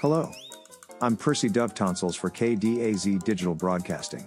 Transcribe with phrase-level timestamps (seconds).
[0.00, 0.32] Hello.
[1.02, 4.26] I'm Percy Dove Tonsils for KDAZ Digital Broadcasting.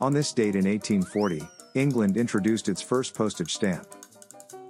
[0.00, 1.42] On this date in 1840,
[1.74, 3.86] England introduced its first postage stamp.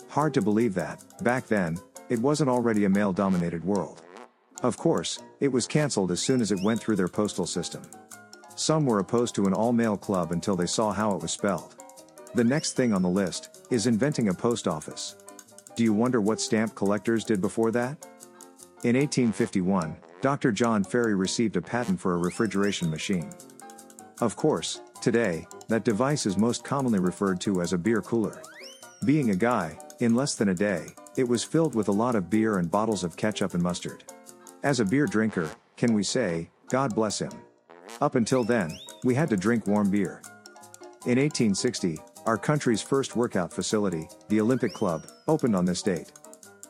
[0.09, 1.79] Hard to believe that, back then,
[2.09, 4.03] it wasn't already a male dominated world.
[4.65, 7.83] Of course, it was cancelled as soon as it went through their postal system.
[8.57, 11.77] Some were opposed to an all male club until they saw how it was spelled.
[12.35, 15.15] The next thing on the list is inventing a post office.
[15.77, 18.05] Do you wonder what stamp collectors did before that?
[18.83, 20.51] In 1851, Dr.
[20.51, 23.31] John Ferry received a patent for a refrigeration machine.
[24.21, 28.43] Of course, today, that device is most commonly referred to as a beer cooler.
[29.05, 30.87] Being a guy, in less than a day,
[31.17, 34.03] it was filled with a lot of beer and bottles of ketchup and mustard.
[34.65, 37.31] As a beer drinker, can we say, God bless him?
[38.01, 40.21] Up until then, we had to drink warm beer.
[41.07, 46.11] In 1860, our country's first workout facility, the Olympic Club, opened on this date.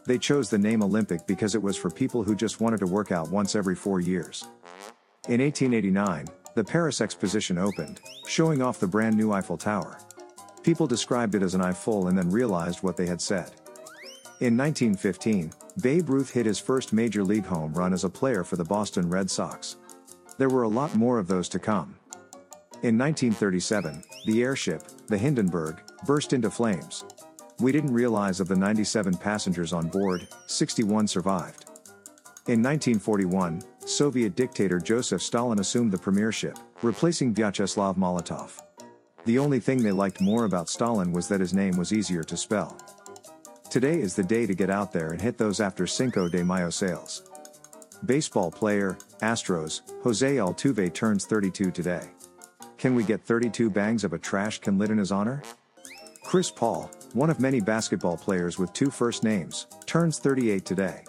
[0.09, 3.12] They chose the name Olympic because it was for people who just wanted to work
[3.12, 4.48] out once every four years.
[5.28, 9.98] In 1889, the Paris Exposition opened, showing off the brand new Eiffel Tower.
[10.62, 13.50] People described it as an Eiffel and then realized what they had said.
[14.41, 18.56] In 1915, Babe Ruth hit his first major league home run as a player for
[18.56, 19.77] the Boston Red Sox.
[20.39, 21.97] There were a lot more of those to come.
[22.83, 27.05] In 1937, the airship, the Hindenburg, burst into flames,
[27.61, 31.65] we didn't realize of the 97 passengers on board, 61 survived.
[32.47, 38.61] In 1941, Soviet dictator Joseph Stalin assumed the premiership, replacing Vyacheslav Molotov.
[39.25, 42.37] The only thing they liked more about Stalin was that his name was easier to
[42.37, 42.78] spell.
[43.70, 46.70] Today is the day to get out there and hit those after Cinco de Mayo
[46.70, 47.28] sales.
[48.06, 52.09] Baseball player, Astros, Jose Altuve turns 32 today.
[52.78, 55.43] Can we get 32 bangs of a trash can lit in his honor?
[56.22, 61.05] Chris Paul, one of many basketball players with two first names, turns 38 today.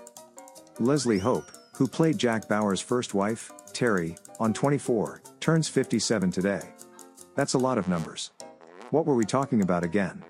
[0.79, 6.61] Leslie Hope, who played Jack Bauer's first wife, Teri, on 24, turns 57 today.
[7.35, 8.31] That's a lot of numbers.
[8.91, 10.23] What were we talking about again?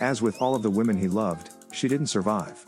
[0.00, 2.64] As with all of the women he loved, she didn't survive.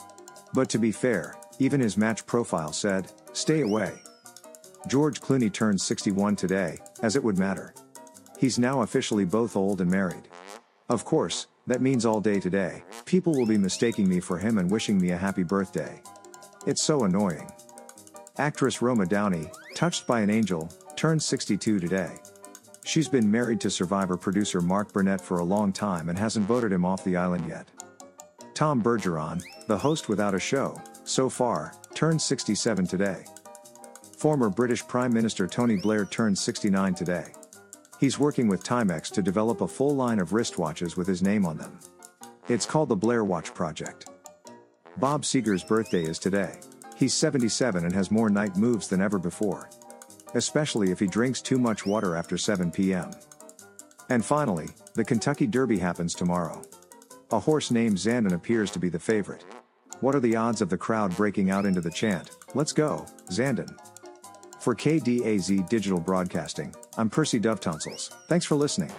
[0.53, 3.95] But to be fair, even his match profile said, stay away.
[4.87, 7.75] George Clooney turns 61 today, as it would matter.
[8.39, 10.29] He's now officially both old and married.
[10.91, 14.71] Of course, that means all day today, people will be mistaking me for him and
[14.71, 16.01] wishing me a happy birthday.
[16.67, 17.51] It's so annoying.
[18.39, 22.13] Actress Roma Downey, touched by an angel, turns 62 today.
[22.85, 26.73] She's been married to survivor producer Mark Burnett for a long time and hasn't voted
[26.73, 27.67] him off the island yet.
[28.55, 33.25] Tom Bergeron, the host without a show, so far, turns 67 today.
[34.19, 37.33] Former British Prime Minister Tony Blair turns 69 today.
[38.01, 41.57] He's working with Timex to develop a full line of wristwatches with his name on
[41.57, 41.79] them.
[42.49, 44.11] It's called the Blair Watch Project.
[44.99, 46.59] Bob Seger's birthday is today.
[46.97, 49.71] He's 77 and has more night moves than ever before.
[50.35, 53.11] Especially if he drinks too much water after 7 p.m.
[54.11, 56.63] And finally, the Kentucky Derby happens tomorrow.
[57.31, 59.45] A horse named Zandon appears to be the favorite.
[60.01, 63.77] What are the odds of the crowd breaking out into the chant, Let's go, Zandon?
[64.61, 68.11] For KDAZ Digital Broadcasting, I'm Percy Dove Tonsils.
[68.29, 68.91] Thanks for listening.